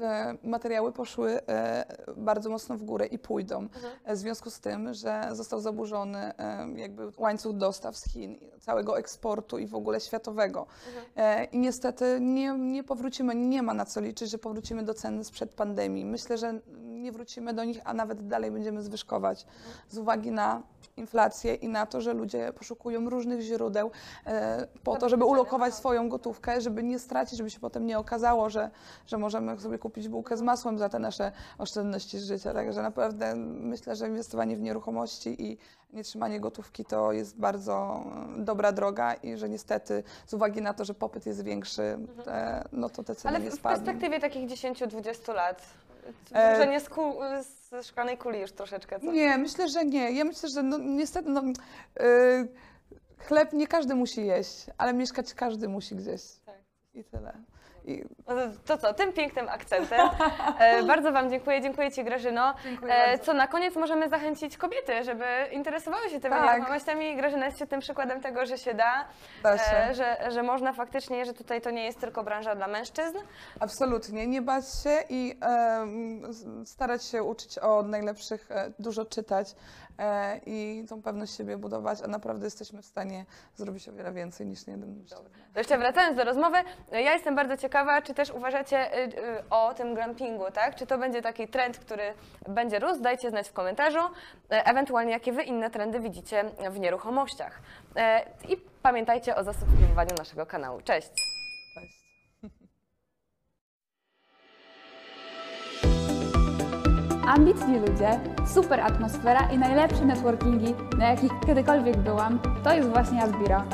E, 0.00 0.36
Materiały 0.42 0.92
poszły 0.92 1.46
e, 1.48 1.84
bardzo 2.16 2.50
mocno 2.50 2.76
w 2.78 2.82
górę 2.82 3.06
i 3.06 3.18
pójdą. 3.18 3.68
E, 4.04 4.14
W 4.14 4.18
związku 4.18 4.50
z 4.50 4.60
tym, 4.60 4.94
że 4.94 5.28
został 5.32 5.60
zaburzony 5.60 6.18
e, 6.38 6.68
jakby 6.76 7.12
łańcuch 7.18 7.56
dostaw 7.56 7.96
z 7.96 8.04
Chin, 8.04 8.38
całego 8.60 8.98
eksportu 8.98 9.58
i 9.58 9.66
w 9.66 9.74
ogóle 9.74 10.00
światowego. 10.00 10.66
E, 11.16 11.44
I 11.44 11.58
niestety 11.58 12.18
nie, 12.20 12.52
nie 12.58 12.84
powrócimy, 12.84 13.34
nie 13.34 13.62
ma 13.62 13.74
na 13.74 13.84
co 13.84 14.00
liczyć, 14.00 14.30
że 14.30 14.38
powrócimy 14.38 14.82
do 14.82 14.94
cen 14.94 15.24
sprzed 15.24 15.54
pandemii. 15.54 16.04
Myślę, 16.04 16.38
że 16.38 16.60
nie 17.04 17.12
wrócimy 17.12 17.54
do 17.54 17.64
nich, 17.64 17.80
a 17.84 17.94
nawet 17.94 18.26
dalej 18.26 18.50
będziemy 18.50 18.82
zwyżkować 18.82 19.46
z 19.88 19.98
uwagi 19.98 20.30
na 20.30 20.62
inflację 20.96 21.54
i 21.54 21.68
na 21.68 21.86
to, 21.86 22.00
że 22.00 22.12
ludzie 22.12 22.52
poszukują 22.52 23.10
różnych 23.10 23.40
źródeł 23.40 23.90
e, 24.26 24.66
po 24.84 24.96
to, 24.96 25.08
żeby 25.08 25.24
ulokować 25.24 25.74
swoją 25.74 26.08
gotówkę, 26.08 26.60
żeby 26.60 26.82
nie 26.82 26.98
stracić, 26.98 27.38
żeby 27.38 27.50
się 27.50 27.60
potem 27.60 27.86
nie 27.86 27.98
okazało, 27.98 28.50
że, 28.50 28.70
że 29.06 29.18
możemy 29.18 29.60
sobie 29.60 29.78
kupić 29.78 30.08
bułkę 30.08 30.36
z 30.36 30.42
masłem 30.42 30.78
za 30.78 30.88
te 30.88 30.98
nasze 30.98 31.32
oszczędności 31.58 32.18
z 32.18 32.24
życia. 32.24 32.52
Także 32.54 32.82
naprawdę 32.82 33.34
myślę, 33.36 33.96
że 33.96 34.08
inwestowanie 34.08 34.56
w 34.56 34.62
nieruchomości 34.62 35.42
i 35.42 35.58
nie 35.92 36.04
trzymanie 36.04 36.40
gotówki 36.40 36.84
to 36.84 37.12
jest 37.12 37.38
bardzo 37.38 38.04
e, 38.38 38.44
dobra 38.44 38.72
droga 38.72 39.14
i 39.14 39.36
że 39.36 39.48
niestety 39.48 40.02
z 40.26 40.34
uwagi 40.34 40.62
na 40.62 40.74
to, 40.74 40.84
że 40.84 40.94
popyt 40.94 41.26
jest 41.26 41.44
większy, 41.44 41.98
e, 42.26 42.64
no 42.72 42.88
to 42.88 43.04
te 43.04 43.14
ceny 43.14 43.36
Ale 43.36 43.44
nie 43.44 43.50
w 43.50 43.54
spadną. 43.54 43.84
perspektywie 43.84 44.20
takich 44.20 44.48
10-20 44.48 45.34
lat, 45.34 45.62
może 46.34 46.66
nie 46.66 46.80
z, 46.80 46.88
kul, 46.88 47.14
z 47.42 47.86
szklanej 47.86 48.18
kuli 48.18 48.40
już 48.40 48.52
troszeczkę, 48.52 49.00
co? 49.00 49.12
Nie, 49.12 49.38
myślę, 49.38 49.68
że 49.68 49.84
nie. 49.84 50.10
Ja 50.12 50.24
myślę, 50.24 50.48
że 50.48 50.62
no, 50.62 50.78
niestety 50.78 51.30
no, 51.30 51.42
yy, 51.42 52.48
chleb 53.18 53.52
nie 53.52 53.66
każdy 53.66 53.94
musi 53.94 54.26
jeść, 54.26 54.66
ale 54.78 54.94
mieszkać 54.94 55.34
każdy 55.34 55.68
musi 55.68 55.96
gdzieś. 55.96 56.22
Tak. 56.46 56.54
I 56.94 57.04
tyle. 57.04 57.32
I 57.86 58.04
To 58.66 58.78
co, 58.78 58.94
tym 58.94 59.12
pięknym 59.12 59.48
akcentem. 59.48 60.00
E, 60.58 60.82
bardzo 60.92 61.12
Wam 61.12 61.30
dziękuję, 61.30 61.60
dziękuję 61.60 61.90
Ci 61.92 62.04
Grażyno. 62.04 62.54
Dziękuję 62.64 62.94
E, 62.94 63.06
bardzo. 63.08 63.24
co 63.24 63.32
na 63.32 63.46
koniec 63.46 63.76
możemy 63.76 64.08
zachęcić 64.08 64.56
kobiety, 64.56 65.04
żeby 65.04 65.24
interesowały 65.52 66.10
się 66.10 66.20
tymi 66.20 66.34
Tak. 66.34 66.52
nieruchomościami. 66.56 67.16
Grażyna 67.16 67.44
jest 67.46 67.56
świetnym 67.58 67.80
przykładem 67.80 68.20
tego, 68.20 68.46
że 68.46 68.58
się 68.58 68.74
da, 68.74 69.04
Da 69.42 69.58
się. 69.58 69.76
E, 69.76 69.94
że, 69.94 70.16
że 70.30 70.42
można 70.42 70.72
faktycznie, 70.72 71.24
że 71.24 71.34
tutaj 71.34 71.60
to 71.60 71.70
nie 71.70 71.84
jest 71.84 72.00
tylko 72.00 72.22
branża 72.24 72.54
dla 72.54 72.66
mężczyzn. 72.66 73.18
absolutnie 73.60 74.26
nie 74.26 74.42
bać 74.42 74.64
się 74.82 74.98
i 75.08 75.38
s- 76.30 76.44
starać 76.70 77.04
się 77.04 77.22
uczyć 77.22 77.58
od 77.58 77.88
najlepszych, 77.88 78.48
dużo 78.78 79.04
czytać 79.04 79.48
i 80.46 80.84
tą 80.88 81.02
pewność 81.02 81.36
siebie 81.36 81.56
budować, 81.56 82.02
a 82.02 82.06
naprawdę 82.06 82.44
jesteśmy 82.46 82.82
w 82.82 82.86
stanie 82.86 83.24
zrobić 83.56 83.88
o 83.88 83.92
wiele 83.92 84.12
więcej 84.12 84.46
niż 84.46 84.66
jeden 84.66 84.96
mężczyzna. 84.96 85.28
To 85.52 85.60
jeszcze 85.60 85.78
wracając 85.78 86.16
do 86.16 86.24
rozmowy, 86.24 86.56
e, 86.92 87.02
ja 87.02 87.12
jestem 87.12 87.34
bardzo 87.34 87.56
ciekawa, 87.56 88.02
czy 88.02 88.14
też 88.14 88.30
uważacie 88.30 88.98
y, 89.08 89.12
o 89.50 89.74
tym 89.74 89.94
glampingu, 89.94 90.44
tak? 90.52 90.74
Czy 90.74 90.86
to 90.86 90.98
będzie 90.98 91.22
taki 91.22 91.48
trend, 91.48 91.78
który 91.78 92.14
będzie 92.48 92.78
rósł? 92.78 93.00
Dajcie 93.00 93.30
znać 93.30 93.48
w 93.48 93.52
komentarzu. 93.52 93.98
E, 93.98 94.66
Ewentualnie 94.66 95.12
jakie 95.12 95.32
Wy 95.32 95.42
inne 95.42 95.70
trendy 95.70 96.00
widzicie 96.00 96.44
w 96.70 96.80
nieruchomościach. 96.80 97.60
E, 97.96 98.24
I 98.48 98.56
pamiętajcie 98.82 99.36
o 99.36 99.44
zasubskrybowaniu 99.44 100.14
naszego 100.18 100.46
kanału. 100.46 100.80
Cześć. 100.80 101.33
Ambitni 107.26 107.78
ludzie, 107.78 108.20
super 108.46 108.80
atmosfera 108.80 109.40
i 109.52 109.58
najlepsze 109.58 110.04
networkingi, 110.04 110.74
na 110.98 111.10
jakich 111.10 111.32
kiedykolwiek 111.46 111.96
byłam, 111.96 112.38
to 112.64 112.74
jest 112.74 112.88
właśnie 112.88 113.22
Asbira. 113.22 113.64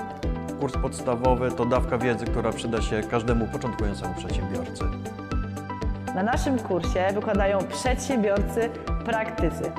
Kurs 0.61 0.73
podstawowy 0.83 1.51
to 1.51 1.65
dawka 1.65 1.99
wiedzy, 1.99 2.25
która 2.25 2.53
przyda 2.53 2.83
się 2.83 3.03
każdemu 3.11 3.47
początkującemu 3.47 4.15
przedsiębiorcy. 4.15 4.85
Na 6.15 6.23
naszym 6.23 6.59
kursie 6.59 7.09
wykładają 7.15 7.59
przedsiębiorcy, 7.59 8.71
praktycy. 9.05 9.73